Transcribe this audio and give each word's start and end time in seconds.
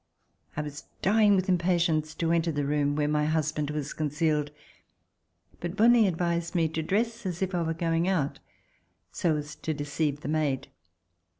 I 0.57 0.63
was 0.63 0.85
dying 1.03 1.35
with 1.35 1.47
impatience 1.47 2.15
to 2.15 2.31
enter 2.31 2.51
the 2.51 2.65
room 2.65 2.95
where 2.95 3.07
my 3.07 3.25
husband 3.25 3.69
was 3.69 3.93
concealed, 3.93 4.49
but 5.59 5.75
Bonle 5.75 6.07
advised 6.07 6.55
me 6.55 6.67
to 6.69 6.81
dress 6.81 7.23
as 7.23 7.43
if 7.43 7.53
I 7.53 7.61
were 7.61 7.75
going 7.75 8.07
out, 8.07 8.39
so 9.11 9.37
as 9.37 9.55
to 9.57 9.75
deceive 9.75 10.21
the 10.21 10.27
maid. 10.27 10.69